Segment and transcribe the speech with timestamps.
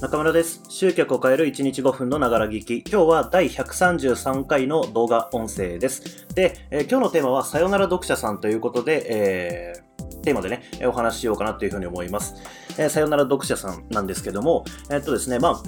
[0.00, 0.62] 中村です。
[0.68, 2.84] 集客を変える1日5分のながら聞き。
[2.88, 6.24] 今日は第133回の動画音声です。
[6.36, 12.36] で、えー今日のテーマはさよなら読者さんということで、えーテーマでね、お話ししようかなというふうに思います。
[12.78, 15.62] えーさよなら読者さんなんですけども、えーっとですね、まあ、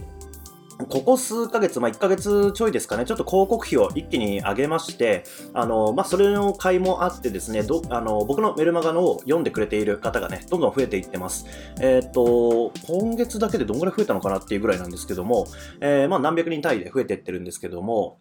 [0.89, 11.47] ここ数ヶ月、まあ、1ヶ月ちょいですかね、ちょっと広告費を一気に上げまして、あの、まあ、それの買いもあってですね、どあの僕のメルマガのを読んでくれている方がね、どんどん増えていってます。
[11.81, 15.47] えーっと、今月だけでどんぐらい増えたのかなっていうぐらいなんですけども、
[15.81, 18.19] えーまあ、何百人単位で増えていってるんですけども、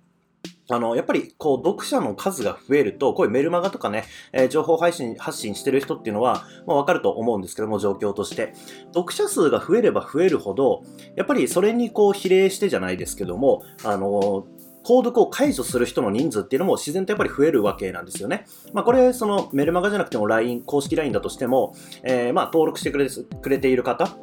[0.69, 8.53] あの、やっぱり、こう、読者の数が増えると、こういうメルマガとかね、えー情報配信、発信してる人っていうのは、まあ、わかると思うんですけども、状況として。
[8.93, 10.83] 読者数が増えれば増えるほど、
[11.15, 14.45] やっぱりそれにこう比例してじゃないですけども、あの、
[14.83, 18.45] 購読を解除する人の人数っていうのも自然とやっぱり増えるわけなんですよね。
[18.73, 24.17] まあこれ、そのメルマガじゃなくても LINE、公式 LINE だとしても、えーまあ登録してくれくれている方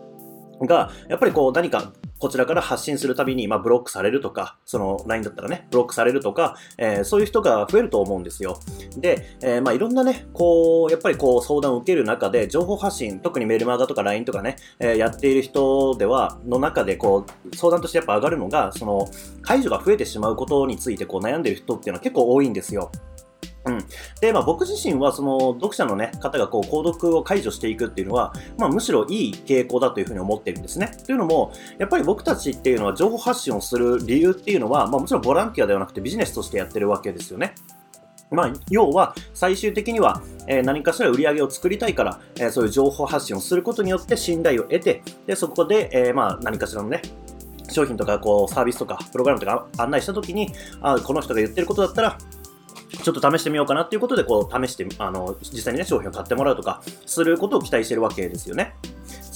[0.63, 8.59] が、やっぱりこう何かこちらから発信するたびに、まあ、ブロックされるとか、その LINE だったらね、ブロックされるとか、えーそういう人が増えると思うんですよ。
[8.97, 19.07] で、えーまあいろんなね、こう、やっぱりこう相談を受ける中で、情報発信、特にメルマガとか LINE とかね、えーやっている人では、の中でこう、相談としてやっぱ上がるのが、その、
[19.43, 22.91] 解除が増えてしまうことについてこう悩んでる人っていうのは結構多いんですよ。
[23.67, 23.85] うん。
[24.21, 30.91] で、まあ僕自身はその読者のね、方がこう購読を解除していくっていうのは、まあむしろいい傾向だというふうに思ってるんですね。
[31.05, 37.55] というのも、やっぱり僕たちっていうのは情報発信をする理由っていうのは、まあもちろんボランティアではなくてビジネスとしてやってるわけですよね。
[38.31, 47.03] まあ、要は、最終的には、えー何かしら売り上げを作りたいから、えーそういう情報発信をすることによって信頼を得て、で、そこで、えーまあ、何かしらのね、
[47.71, 52.19] 商品とか、こう、サービスとか、プログラムとか案内したときに、あこの人が言ってることだったら、
[52.91, 58.75] ちょっと試してみようかなっていうことで、こう、試して、あの、実際にね、商品を買ってもらうとか、することを期待してるわけですよね。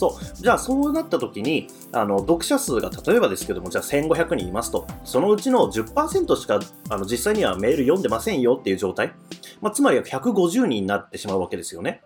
[0.00, 0.36] そう。
[0.36, 4.86] じゃあ、そうなった時に、あの、読者数が例えばですけども、じゃあ1500人いますと。
[5.04, 9.12] そのうちの10%しか、あの、実際にはメール読んでませんよっていう状態。
[9.60, 12.02] まあ、つまりは150人になってしまうわけですよね。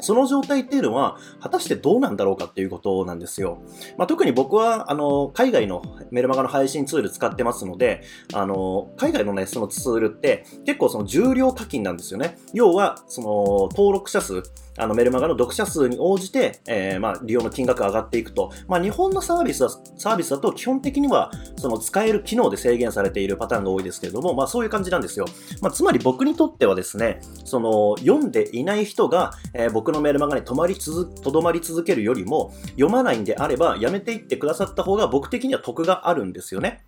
[0.00, 3.58] その状態っていうのは、果たしてどうなんだろうかっていうことなんですよ。
[3.96, 12.38] まあ、特に僕は、あの、海外のメルマガの配信ツール使ってますので、あの、海外のね、そのツールって、結構その重量課金なんですよね。
[12.52, 13.28] 要は、その、
[13.72, 14.42] 登録者数、
[14.78, 18.52] あのメルマガの読者数に応じて、えーまあ、利用の金額が上がっていくと。
[18.66, 25.26] まあ、日本のサービスは、サービスだと基本的には、その使える機能で制限されているパターンが多いですけれども、まあ、そういう感じなんですよ。
[25.60, 36.84] まあ、つまり僕にとってはですね、その、読んでいない人が、えー僕のメルマガに止まり続、とどまり続けるよりも、読まないんであれば、やめていってくださった方が僕的には得があるんですよね。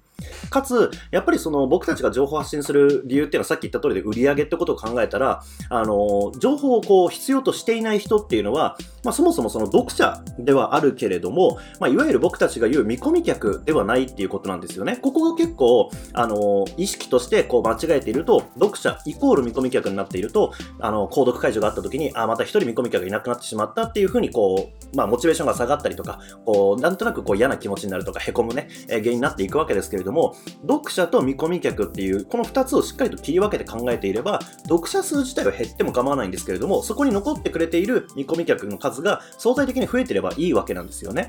[0.50, 14.96] かつ、やっぱりその僕たちが情報発信する理由っていうのはさっき言った通りで売り上げってことを考えたら、あの、情報をこう必要としていない人っていうのは、まあそもそもその読者ではあるけれども、まあいわゆる僕たちが言う見込み客ではないっていうことなんですよね。
[14.96, 41.28] ここが結構、あの、意識としてこう間違えていると、読者イコール見込み客になっていると、あの、購読解除があった時に、あ、また一人見込み客がいなくなってしまったっていうふうにこう、まあモチベーションが下がったりとか、こう、なんとなくこう嫌な気持ちになるとか、凹むね、え原因になっていくわけですけれども、も読者と見込み客っていう、この2つをしっかりと切り分けて考えていれば、読者数自体は減っても構わないんですけれども、そこに残ってくれている見込み客の数が相対的に増えてればいいわけなんですよね。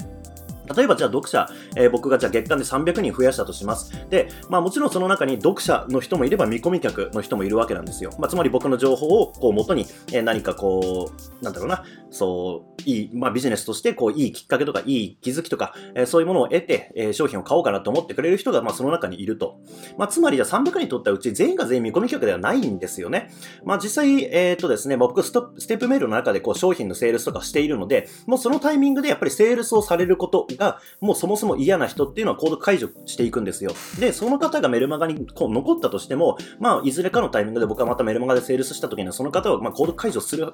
[0.76, 3.92] 例えばじゃあ読者、えー僕がじゃあ月間で300人増やしたとします。
[4.10, 8.12] で、まあもちろんその中に読者の人もいれば見込み客の人もいるわけなんですよ。
[8.20, 19.60] まあつまり僕の情報をこう元に、えー何かこう、なんだろうな、そう、いい、まあビジネスとしてこういいきっかけとかいい気づきとか、えーそういうものを得て、えー商品を買おうかなと思ってくれる人がまあその中にいると。
[19.98, 23.32] まあつまりじゃあ300人取ったうち全員が全員見込み客ではないんですよね。
[23.64, 33.72] まあ実際、えっ、とですね、僕スステップメールの中でこう商品のセールスとかしているので、もうそのタイミングでやっぱりセールスをされることが、もうそもそも嫌な人っていうのはコード解除していくんですよ。
[34.00, 40.54] で、その方がメルマガにこう残ったとしても、まあいずれかのタイミングで僕はまたメルマガでセールスした時にはその方はまあコード解除する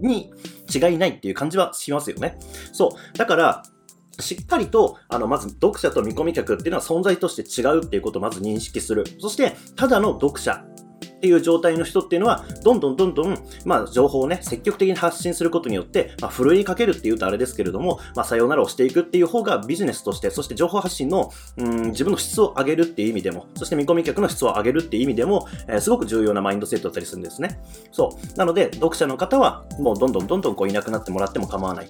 [0.00, 0.32] に
[0.72, 2.38] 違いないっていう感じはしますよね。
[2.72, 3.18] そう。
[3.18, 3.62] だから、
[4.18, 9.04] しっかりと、あの、まず読者と見込み客っていうのは存在として違うっていうことをまず認識する。
[9.18, 10.64] そして、ただの読者
[11.20, 27.58] っていう状態の人っていうのは、どんどんどんどん、まあ、情報をね、積極的に発信することによって、まあ、ふるいかけるっていうとあれですけれども、まあ、さようならをしていくっていう方がビジネスとして、そして情報発信の、うん、自分の質を上げるっていう意味でも、そして見込み客の質を上げるっていう意味でも、えーすごく重要なマインドセットだったりするんですね。
[27.90, 28.38] そう。
[28.38, 31.88] なので、読者の方は、もうどんどんどんどんこういなくなってもらっても構わない。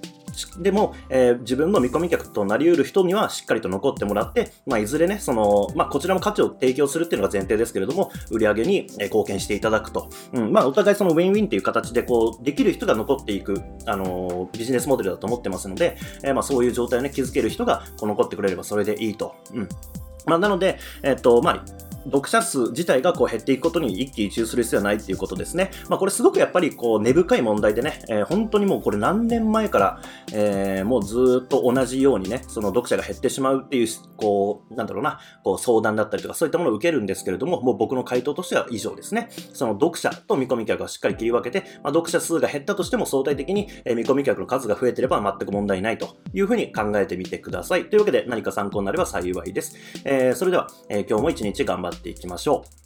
[0.59, 10.09] でも、えー自分の見込み客となり得る人にはしっかりと残ってもらって、まあ、いずれね、その、まあ、こちらも価値を提供するっていうのが前提ですけれども、売り上げにえー貢貢献していただくと。
[10.33, 10.51] うん。
[10.51, 19.35] まあ、お互いそのウィンウィンっていう形で、こう、できる人が残っていく、あのー、ビジネスモデルだと思ってますので、えー、まあ、そういう状態をね、築ける人が、こう、残ってくれればそれでいいと。
[19.53, 19.69] うん。
[20.25, 21.65] まあ、なので、えっと、まあ、
[22.05, 25.71] 読者数自体がこう減っていくことに一喜一憂する必要はないっていうことですね。
[25.89, 30.01] まあこれすごくやっぱりこう根深い問題でね、えー、本当にもうこれ何年前から、
[30.33, 33.87] えー、もうずっと同じようにね、その読者が減ってしまうっていう、
[34.17, 39.29] こう、なんだろうな、こう相談だったりとかそういったものを受けるんですけれども、もう僕の回答としては以上ですね。
[39.53, 47.89] その読者と見込み客をしっかり切り分けて、まあ、読者数が減ったとしても相対的に、見込み客の数が増えてれば全く問題ないというふうに考えてみてください。
[47.89, 49.75] というわけで何か参考になれば幸いです。
[50.03, 52.80] えー、それでは、え、今日も一日頑張ってっていきましょう。